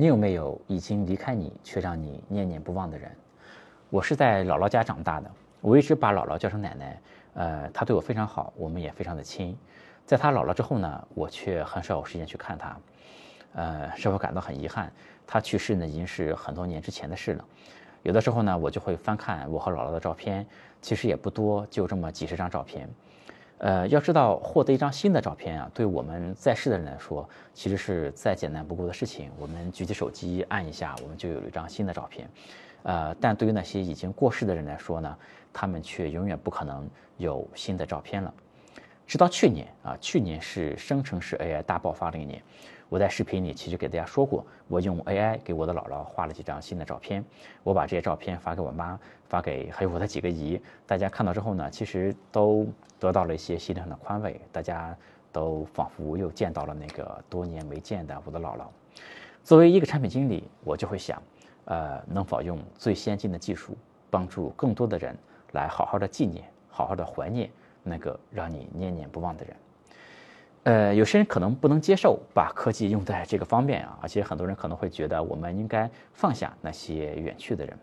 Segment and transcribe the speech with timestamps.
[0.00, 3.10] 你有没有已经离开你却让你念念不忘的人？
[3.90, 5.28] 我是在姥姥家长大的，
[5.60, 7.00] 我一直把姥姥叫成奶奶。
[7.34, 9.58] 呃，她对我非常好，我们也非常的亲。
[10.06, 12.76] 在她老了之后呢，我却很少有时间去看她，
[13.54, 14.92] 呃，使我感到很遗憾。
[15.26, 17.44] 她去世呢，已经是很多年之前的事了。
[18.04, 20.46] 有的时候呢，我就会翻看我和姥姥的照片，
[20.80, 22.88] 其实也不多，就这么几十张照片。
[23.58, 29.30] 呃，要知道获得一张新的照片啊，对我们在世的人来说，其实是再简单不过的事情。
[29.38, 32.28] 我们举起手机按一下，我们就有了一张新的照片。
[32.84, 35.16] 呃，但对于那些已经过世的人来说呢，
[35.52, 38.32] 他们却永远不可能有新的照片了。
[39.06, 42.40] 直到去年啊，去年是生成式 AI 大爆发的一年。
[42.88, 47.24] 我在视频里其实给大家说过，我用 AI 给我的姥姥画了几张新的照片，
[47.62, 48.98] 我把这些照片发给我妈，
[49.28, 52.66] 发给还有我的几个姨，大家看到之后呢，其实都
[52.98, 54.96] 得到了一些心灵上的宽慰，大家
[55.30, 58.64] 都仿佛又见到了那个多年没见的我的姥姥。
[59.44, 61.22] 作为一个产品经理，我就会想，
[61.66, 63.76] 呃，能否用最先进的技术，
[64.08, 65.16] 帮助更多的人
[65.52, 67.50] 来好好的纪念，好好的怀念
[67.82, 69.54] 那个让你念念不忘的人。
[70.64, 77.78] 呃，有些人可能不能接受把科技用在这个方面啊，而且很多人可能会觉得我们应该放下那些远去的人。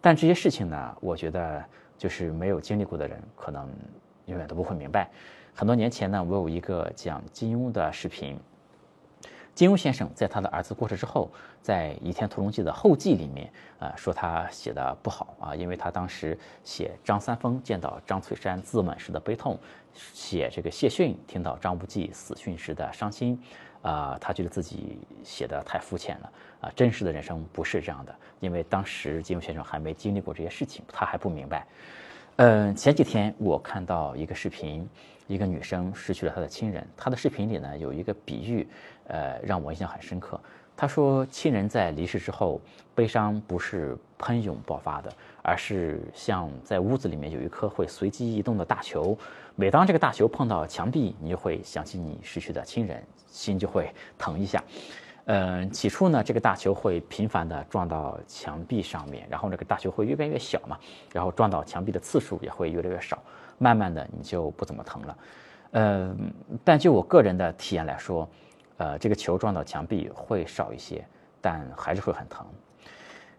[0.00, 1.64] 但这些事情呢，我觉得
[1.96, 3.68] 就是没有经历过的人可能
[4.26, 5.08] 永远都不会明白。
[5.54, 8.38] 很多年前呢，我有一个讲金庸的视频。
[9.56, 19.58] 金庸先生在他的儿子过世之后，在《倚天屠龙记》的后记里面，呃，说他写的不好啊，因为他当时写张三丰见到张翠山自刎时的悲痛，
[19.94, 23.42] 写这个谢逊听到张无忌死讯时的伤心，
[23.80, 31.66] 啊，他觉得自己写的太肤浅了啊，真实的人生不是这样的，因为当时金庸先生还没经历过这些事情，他还不明白。
[32.38, 34.86] 嗯，前几天我看到一个视频，
[35.26, 38.68] 一个女生失去了她的亲人，她的视频里呢有一个比喻。
[39.08, 40.38] 呃，让我印象很深刻。
[40.76, 42.60] 她说，亲人在离世之后，
[42.94, 49.16] 悲伤不是喷涌爆发的，而是像在屋子里面有一颗会随机移动的大球。
[49.54, 54.62] 每当这个大球碰到墙壁，你就会想起你失去的亲人，心就会疼一下。
[55.26, 60.76] 嗯，起初呢，这个大球会频繁地撞到墙壁上面，然后这个大球会越变越小嘛，
[61.12, 63.22] 然后撞到墙壁的次数也会越来越少。
[63.58, 65.18] 慢慢的，你就不怎么疼了。
[65.72, 66.32] 嗯，
[66.64, 68.28] 但就我个人的体验来说。
[68.78, 71.02] 呃，这个球撞到墙壁会少一些，
[71.40, 72.46] 但还是会很疼。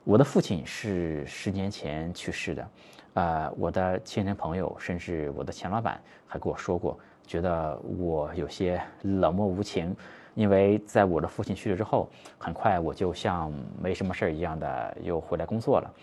[0.03, 2.69] 我的父亲是十年前去世的，
[3.13, 9.95] 呃，我的亲人朋友甚至我的前老板还跟我说过，觉得我有些冷漠无情，
[10.33, 15.93] 因为在我的父亲去世之后，很快我就像没什么事儿一样的又回来工作了。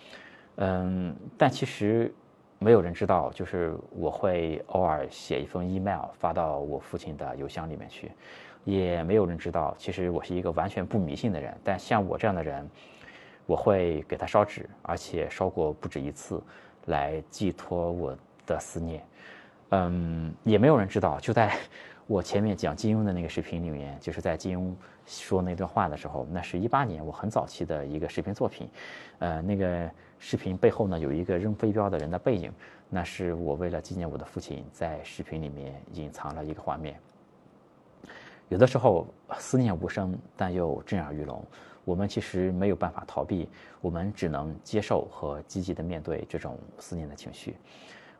[0.56, 2.14] 嗯，但其实
[2.58, 8.12] 没有人知道，就是我会偶尔写一封 email 发到我父亲的邮箱里面去。
[8.64, 11.54] 也没有人知道，其实我是一个完全不迷信的人。
[11.62, 12.66] 但像我这样的人，
[13.44, 16.42] 我会给他烧纸，而且烧过不止一次，
[16.86, 19.04] 来寄托我的思念。
[19.76, 21.52] 嗯，也没有人知道，就在
[22.06, 24.72] 我前面讲金庸的那个视频里面，就是在金庸
[25.04, 28.70] 说那段话的时候，那是一八年我很早期的一个视频作品。
[29.18, 29.90] 呃，那个
[30.20, 32.52] 视频背后呢，有一个扔飞镖的人的背影，
[32.88, 36.96] 那是我为了纪念我的父亲，在视频里面隐藏了一个画面。
[38.50, 39.08] 有的时候
[39.38, 41.44] 思念无声，但又震耳欲聋。
[41.84, 43.48] 我们其实没有办法逃避，
[43.80, 47.56] 我们只能接受和积极的面对这种思念的情绪。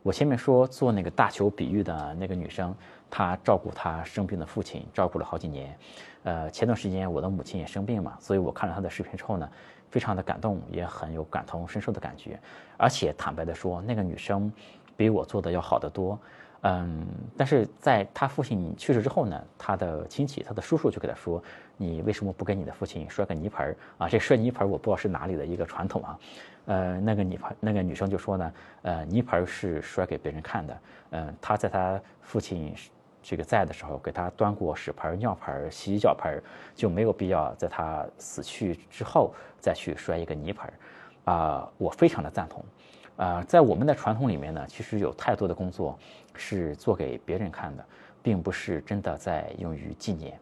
[0.05, 2.75] 我前面说做那个大球比喻的那个女生，
[3.09, 5.75] 她照顾她生病的父亲，照顾了好几年。
[6.21, 9.49] 呃，前段时间我的母亲也生病嘛，所以我看了她的视频之后呢，
[9.89, 12.39] 非常的感动，也很有感同身受的感觉。
[12.77, 14.53] 而且坦白的说，那个女生
[14.95, 16.19] 比我做的要好得多。
[16.61, 17.03] 嗯，
[17.35, 21.43] 但是在她父亲去世之后呢，她的亲戚，她的叔叔就给她说
[21.77, 24.07] ：“你为什么不给你的父亲摔个泥盆儿啊？
[24.07, 26.19] 这摔泥盆儿我不知道是哪里的一个传统啊。”
[26.65, 28.53] 呃，那个泥盆，那个女生就说呢
[28.83, 30.77] ：“呃，泥盆是摔给别人看的。
[31.11, 32.73] 嗯，他在他父亲
[33.21, 36.41] 这个在的时候，给他端过屎盆、尿盆、洗脚盆，
[36.73, 40.71] 就没有必要在他死去之后再去摔一个泥盆。”
[41.25, 42.63] 啊，我非常的赞同。
[43.17, 45.97] 啊，在我们的传统里面呢，其实有太多的工作
[46.35, 47.85] 是做给别人看的，
[48.21, 50.37] 并不是真的在用于纪念。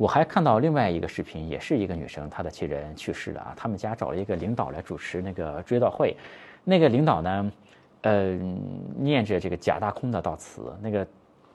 [0.00, 6.16] 我还看到另外一个视频，也是一个女生，她的亲人去世了啊，他们家找了一个领导来主持那个追悼会，
[6.64, 7.52] 那个领导呢，
[8.00, 8.32] 呃，
[8.96, 11.06] 念着这个假大空的悼词，那个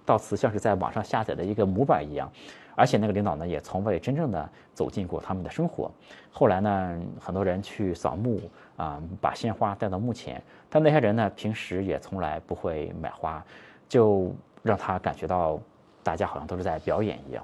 [0.05, 2.31] 悼词像是在网上下载的一个模板一样。
[2.75, 5.89] 而且那个领导呢，也从未真正的走进过他们的生活。
[6.29, 8.39] 后来呢，很多人去扫墓
[8.77, 10.39] 啊，把鲜花带到墓前，
[10.69, 13.43] 但那些人呢，平时也从来不会买花，
[13.89, 14.31] 就
[14.61, 15.59] 让他感觉到
[16.03, 17.43] 大家好像都是在表演一样。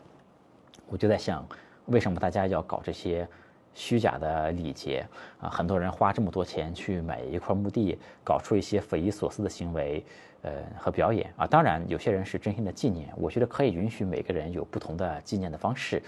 [0.91, 1.47] 我就在想，
[1.85, 3.25] 为什么大家要搞这些
[3.73, 5.07] 虚假的礼节
[5.39, 10.03] 啊，很多人花这么多钱去买一块墓地，搞出一些匪夷所思的行为，
[10.41, 11.47] 呃和表演啊。
[11.47, 16.03] 当然，有些人是真心的纪念，我觉得可以允许每个人有不同的纪念的方式。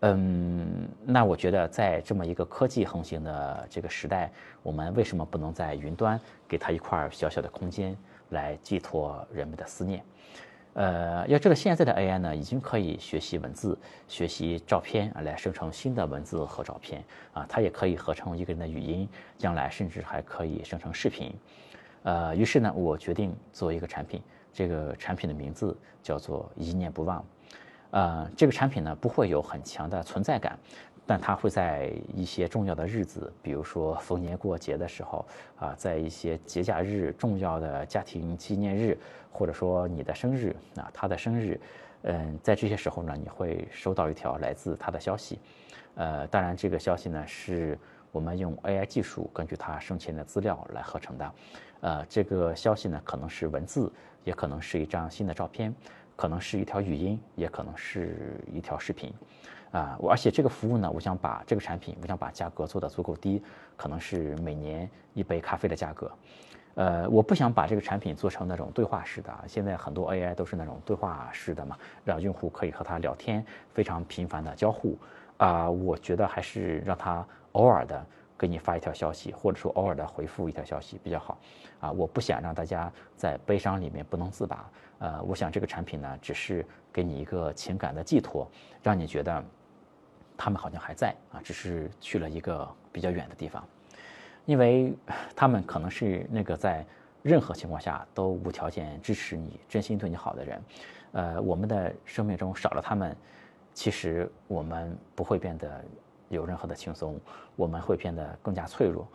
[0.00, 4.30] 嗯，那我觉得在这么一个科技横行的这个时代，
[4.62, 7.96] 我们为什么不能在云端给他一块小小的空间
[8.28, 10.04] 来寄托人们的思念？
[10.74, 13.76] 呃，要知道现在的 AI 呢，已经可以学习文字、
[14.06, 21.34] 学习照片，来生成新的文字和照片啊，它也可以合成一个人的语音，将来甚至还可以生成视频。
[22.04, 24.22] 呃，于是呢，我决定做一个产品，
[24.52, 27.24] 这个产品的名字叫做“一念不忘”。
[27.90, 30.56] 呃，这个产品呢，不会有很强的存在感。
[31.10, 35.26] 但它会在一些重要的日子，比如说逢年过节的时候
[35.58, 38.96] 啊，在一些节假日、重要的家庭纪念日，
[39.32, 41.60] 或者说你的生日啊，他的生日，
[42.02, 45.40] 嗯，在这些时候呢，你会收到一条来自他的消息。
[45.96, 47.76] 呃，当然这个消息呢，是
[48.12, 51.32] 我们用 AI 技术根据他生前的资料来合成的。
[51.80, 53.92] 呃，这个消息呢，可能是文字，
[54.22, 55.74] 也可能是一张新的照片，
[56.14, 59.12] 可能是一条语音，也可能是一条视频。
[59.72, 63.40] 啊，我而且这个服务呢，我想把这个产品，我想把价格做得足够低，
[63.76, 66.10] 可能是每年一杯咖啡的价格。
[66.74, 74.98] 呃，我不想把这个产品做成那种对话式的，现在很多 AI 都是那种对话式的嘛，让用户可以和他聊天，非常频繁的交互。
[75.36, 78.04] 啊，我觉得还是让他偶尔的
[78.36, 81.38] 给你发一条消息，或者说偶尔的回复一条消息比较好。
[81.80, 84.68] 啊，我不想让大家在悲伤里面不能自拔。
[84.98, 88.48] 呃，我想这个产品呢，只是给你一个情感的寄托，
[88.82, 89.44] 让你觉得。
[90.42, 93.62] 他们好像还在啊，只是去了一个比较远的地方，
[94.46, 94.94] 因为
[95.36, 96.82] 他们可能是那个在
[97.22, 100.62] 任何情况下都无条件支持你、真心对你好的人。
[101.12, 103.14] 呃，我们的生命中少了他们，
[103.74, 105.84] 其实我们不会变得
[106.30, 107.20] 有任何的轻松，
[107.54, 109.06] 我们会变得更加脆弱。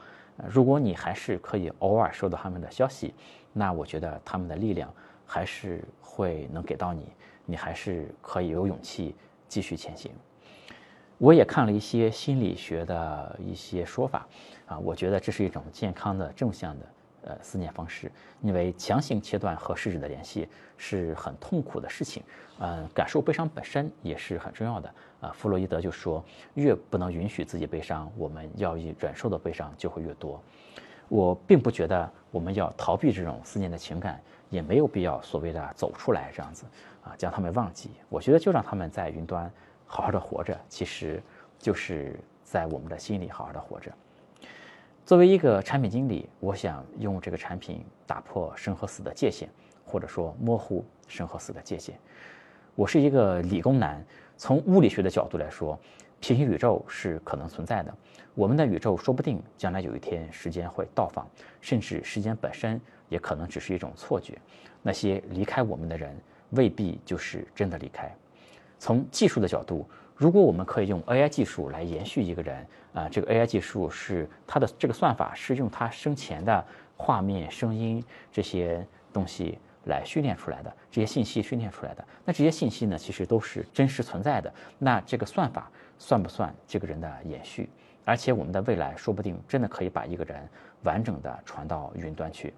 [0.47, 3.15] 如果你还是可以偶尔收到他们的消息，
[3.51, 4.93] 那我觉得他们的力量
[5.25, 7.11] 还是会能给到你，
[7.45, 9.15] 你还是可以有勇气
[9.47, 10.11] 继续前行。
[11.17, 14.27] 我也看了一些心理学的一些说法，
[14.65, 16.85] 啊，我觉得这是一种健康的正向的
[17.21, 22.21] 呃思念方式，因为强行切断和逝者的联系是很痛苦的事情，
[22.59, 26.21] 嗯，感受悲伤本身也是很重要的，啊，弗洛伊德就说，
[26.55, 30.43] 越不能允许自己悲伤，我们要以忍受的悲伤就会越多。
[31.07, 36.65] 我并不觉得我们要逃避这种思念的情感，也没有必要所谓的走出来这样子，
[37.03, 37.91] 啊，将他们忘记。
[38.09, 39.49] 我觉得就让他们在云端。
[39.85, 41.21] 好好的活着，其实
[41.57, 43.91] 就是在我们的心里好好的活着。
[45.05, 49.47] 作为一个产品经理，我想用这个产品打破生和死的界限，
[49.85, 51.95] 或者说模糊生和死的界限。
[52.73, 54.03] 我是一个理工男，
[54.35, 55.79] 从物理学的角度来说，
[56.19, 57.95] 平行宇宙是可能存在的。
[58.33, 61.25] 我们的宇宙说不定将来有一天时间会倒放，
[61.61, 64.37] 甚至时间本身也可能只是一种错觉。
[64.81, 68.13] 那些离开我们的人，未必就是真的离开。
[68.77, 84.53] 从技术的角度，如果我们可以用 AI 技术来延续一个人，啊，这个 AI 技术是它的这个算法是用它生前的画面、声音这些东西来训练出来的，这些信息训练出来的，那这些信息呢，其实都是真实存在的。
[84.77, 87.69] 那这个算法算不算这个人的延续？
[88.05, 90.47] 而且我们的未来说不定真的可以把一个人
[90.83, 92.53] 完整的传到云端去。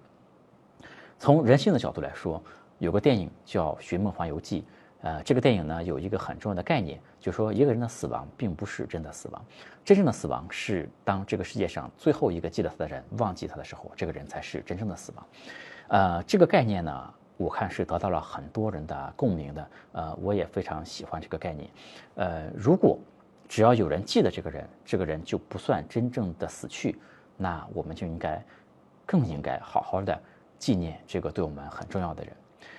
[1.18, 2.42] 从人性的角度来说，
[2.78, 4.60] 有个电影叫《寻梦环游记》。
[5.00, 9.44] 呃，这个电影呢有一个很重要的概念，就是说一个人的死亡并不是真的死亡，
[9.84, 15.26] 真正的死亡是当这个世界上最后一个记得他的人忘记他的时候，这个人才是真正的死亡。
[15.86, 19.70] 呃，这个概念呢，我看是得到了很多人的共鸣的。
[19.92, 21.70] 呃，我也非常喜欢这个概念。
[22.16, 22.98] 呃，如果
[23.48, 26.98] 只要有人记得这个人，这个人就不算真正的死去，
[27.36, 28.44] 那我们就应该
[29.06, 30.20] 更应该好好的
[30.58, 32.32] 纪念这个对我们很重要的人。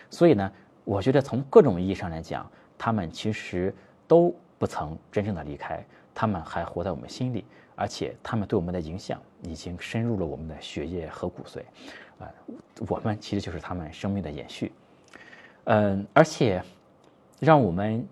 [0.10, 0.52] 所以呢。
[0.84, 3.74] 我觉得从各种意义上来讲，他们其实
[4.08, 5.84] 都不曾真正的离开，
[6.14, 7.46] 他们还活在我们心里，
[7.76, 11.60] 而且他们对我们的影响已经深入了我们的血液和骨髓，
[12.24, 12.32] 啊，
[12.88, 14.72] 我们其实就是他们生命的延续，
[15.66, 16.62] 嗯，而且
[17.40, 18.06] 让我们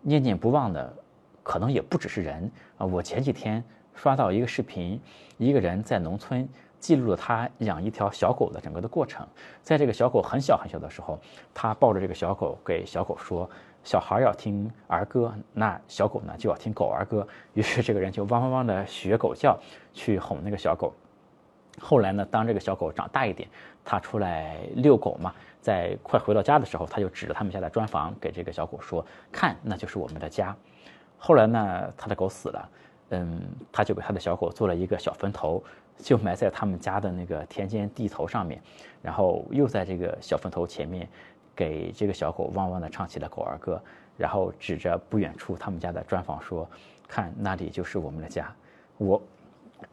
[0.00, 0.94] 念念不忘的，
[1.42, 2.86] 可能也不只是人啊。
[2.86, 3.62] 我前几天
[3.94, 5.00] 刷到一个视频，
[5.38, 6.48] 一个人在农村。
[6.82, 9.24] 记录了他养一条小狗的整个的过程，
[9.62, 11.16] 在这个小狗很小很小的时候，
[11.54, 13.48] 他抱着这个小狗给小狗说
[13.84, 17.24] ：“小孩要听儿歌，那小狗呢就要听狗儿歌。”
[17.54, 19.56] 于是这个人就汪汪汪的学狗叫，
[19.94, 20.92] 去哄那个小狗。
[21.80, 23.48] 后来呢，当这个小狗长大一点，
[23.84, 30.52] 他出来遛狗嘛，在快回到家的时候，他就指着他们家的砖房给这个小狗说：“看，那就是我们的家。”
[31.16, 32.68] 后来呢，他的狗死了。
[33.14, 35.62] 嗯，他就给他的小狗做了一个小坟头，
[35.98, 38.60] 就埋在他们家的那个田间地头上面，
[39.02, 41.08] 然后又在这个小坟头前面，
[41.54, 43.80] 给这个小狗汪汪的唱起了狗儿歌，
[44.16, 46.68] 然后指着不远处他们家的砖房说
[47.08, 48.52] ：“看，那里就是我们的家。”
[48.98, 49.20] 我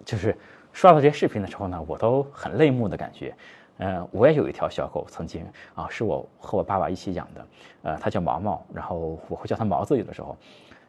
[0.06, 0.38] 就是
[0.72, 3.36] 刷到这些视频的时候呢，我都很泪目的感觉。
[3.78, 7.48] 嗯，我也有一条小狗，曾经啊，是我和我爸爸一起养的，
[7.84, 10.36] 呃，它叫毛毛，然后我会叫它毛子，有的时候。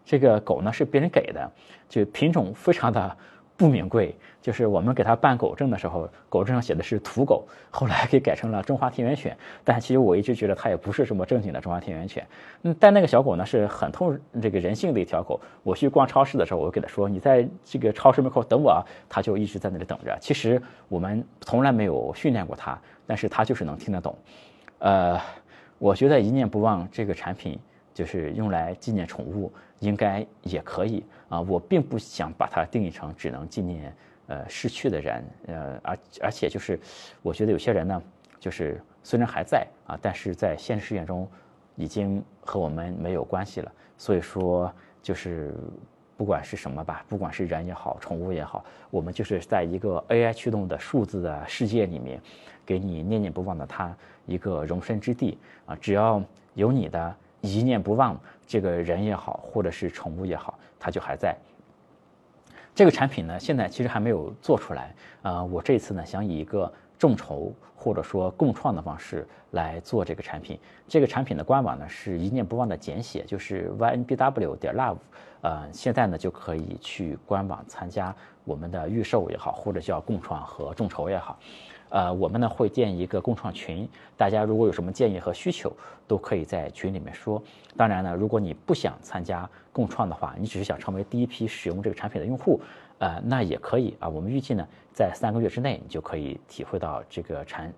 [0.04, 1.48] 这个狗呢是别人给的，
[1.88, 3.16] 就品种非常的
[3.60, 4.16] 不名贵。
[4.40, 9.36] 就是我们给它办狗证的时候，狗证上写的是土狗，后来给改成了中华田园犬。
[9.62, 12.26] 但其实我一直觉得它也不是什么正经的中华田园犬。
[12.62, 15.38] 嗯，但那个小狗呢是很通这个人性的一条狗。
[15.62, 20.16] 我去逛超市的时候，我就给它说：“你在这个超市门口等我啊。”它就一直在那里等着。
[20.22, 24.16] 其实我们从来没有训练过它，但是它就是能听得懂。
[24.78, 25.20] 呃，
[25.76, 27.58] 我觉得一念不忘这个产品。
[28.00, 31.38] 就是用来纪念宠物，应该也可以啊。
[31.42, 33.94] 我并不想把它定义成只能纪念
[34.26, 36.80] 呃逝去的人，呃，而而且就是，
[37.20, 38.02] 我觉得有些人呢，
[38.38, 41.28] 就是虽然还在啊，但是在现实世界中
[41.76, 43.70] 已经和我们没有关系了。
[43.98, 45.54] 所以说，就是
[46.16, 52.18] 不管是什么吧，不管是人也好，宠物也好，我们就是在一个 AI 驱动的数字的世界里面，
[52.64, 55.76] 给你念念不忘的他一个容身之地啊。
[55.76, 56.22] 只要
[56.54, 57.14] 有你的。
[57.40, 61.36] 一念不忘，这个人也好，或者是宠物也好，它就还在。
[62.74, 64.94] 这个产品呢，现在其实还没有做出来。
[65.22, 70.58] 呃，我这次呢，想以一个众筹或者说共创的方式来做这个产品。
[70.86, 74.98] 这个产品的官网呢，是一念不忘的简写，就是 ynbw 点 love。
[75.42, 81.38] 呃，现在呢就可以去官网参加我们的预售也好，或者叫共创和众筹也好。
[81.90, 85.70] 呃，我们呢会建一个共创群，大家如果有什么建议和需求，
[86.06, 87.42] 都可以在群里面说。
[87.76, 92.60] 当然呢，如果你不想参加共创的话，你只是想成为第一批使用这个产品的用户，
[92.98, 94.08] 呃，那也可以啊。
[94.08, 97.72] 我们预计呢，在三个月之内，你就可以体会到这个产，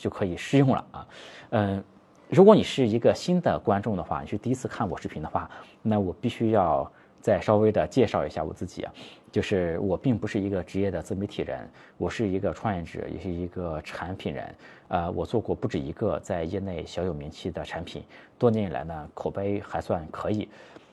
[0.00, 1.06] 就可以试用了啊。
[1.50, 1.84] 嗯，
[2.28, 5.50] 如果你是一个新的观众的话，你是第一次看我视频的话，
[5.82, 8.92] 那我必须要再稍微的介绍一下我自己啊。
[9.30, 14.54] 就是我并不是一个职业的自媒体人，我是一个创业者，也是一个产品人。
[14.88, 18.02] 呃，我做过不止一个在业内小有名气的产品，
[18.38, 20.48] 多年以来呢，口碑还算可以。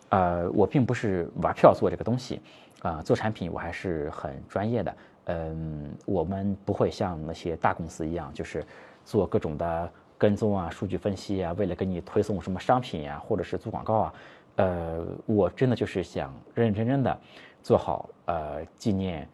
[0.09, 2.41] 呃，我并不是玩票做这个东西，
[2.81, 4.95] 啊，做产品我还是很专业的。
[5.27, 8.63] 嗯，我们不会像那些大公司一样，就是
[9.05, 14.13] 做各种的跟踪啊、数据分析啊，为了给你推送什么商品呀，或者是做广告啊。
[14.55, 17.19] 呃，我真的就是想认认真真的。
[17.63, 19.27] 做好呃纪念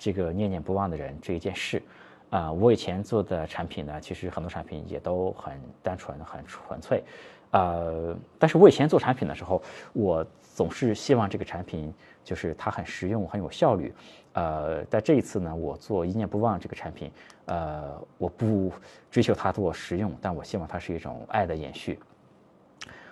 [0.00, 1.80] 这个念念不忘的人这一件事，
[2.28, 7.04] 啊，我以前做的产品呢，其实很多产品也都很单纯、很纯粹，
[7.52, 11.94] 呃，但是我以前做产品的时候，我总是希望这个产品
[12.24, 13.94] 就是它很实用、很有效率，
[14.32, 17.12] 呃，在这一次呢，我做一念不忘这个产品，
[17.44, 18.72] 呃，我不
[19.08, 21.96] 追求它做实用，但我希望它是一种爱的延续。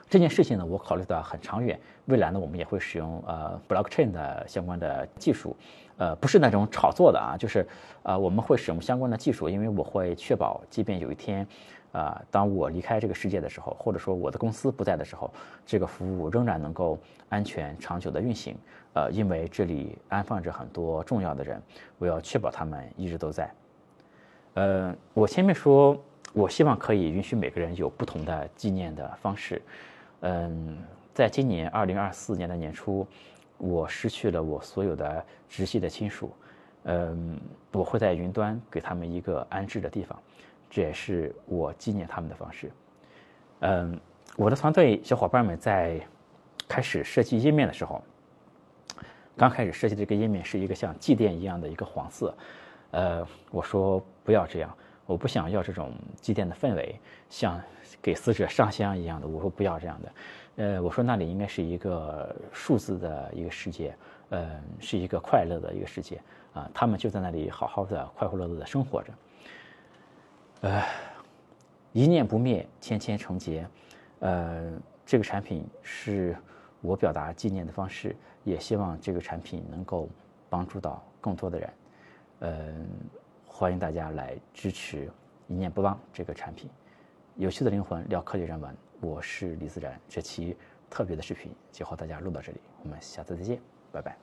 [0.09, 1.79] 这件事情呢，我考虑的很长远。
[2.07, 5.57] 未来呢，我们也会使用呃 blockchain 的相关的技术，
[5.97, 7.67] 呃，不是那种炒作的啊，就是
[8.05, 11.45] 呃，我们会使用相关的技术，因为我会确保，即便有一天，
[11.91, 15.29] 啊，当我离开这个世界的时候，或者说我的公司不在的时候，
[15.67, 16.97] 这个服务仍然能够
[17.29, 18.57] 安全长久的运行。
[18.93, 21.61] 呃，因为这里安放着很多重要的人，
[21.99, 23.51] 我要确保他们一直都在。
[24.55, 26.01] 呃，我前面说，
[26.33, 29.61] 我希望可以允许每个人有不同的纪念的方式。
[30.21, 30.79] 嗯，
[31.13, 33.07] 在今年二零二四年的年初，
[33.59, 36.33] 我失去了我所有的直系的亲属。
[36.85, 37.39] 嗯，
[37.73, 40.17] 我会在云端给他们一个安置的地方，
[40.71, 42.71] 这也是我纪念他们的方式。
[43.61, 43.99] 嗯，
[44.37, 46.01] 我的团队小伙伴们在
[46.69, 48.03] 开始设计页面的时候，
[49.37, 52.35] 刚开始设计这个页面是一个像祭奠一样的一个黄色。
[52.93, 57.61] 呃，我说不要这样，我不想要这种祭奠的氛围，像。
[58.03, 60.13] 给死者上香一样的，我说不要这样的，
[60.57, 63.97] 呃，我说那里应该是一个数字的一个世界，
[64.29, 66.21] 呃，是一个快乐的一个世界
[66.53, 69.13] 啊，他们就在那里好好的快快乐乐的生活着，
[70.61, 70.85] 呃，
[71.93, 73.67] 一念不灭，千千成劫，
[74.21, 74.73] 呃，
[75.05, 76.37] 这个产品是
[76.83, 80.09] 我表达纪念的方式，也希望这个产品能够
[80.49, 81.71] 帮助到更多的人，
[82.41, 82.87] 嗯，
[83.59, 85.11] 欢迎大家来支持
[85.49, 86.69] 一念不忘这个产品。
[87.37, 89.99] 有趣的灵魂聊科技人文，我是李自然。
[90.11, 90.55] 这期
[90.91, 93.59] 特别的视频就和大家录到这里，我们下次再见，
[93.91, 94.15] 拜拜。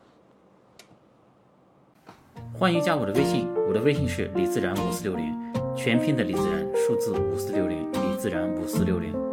[2.54, 9.33] 欢迎加我的微信，我的微信是李自然五四六零，全拼的李自然，数字五四六零，李自然五四六零。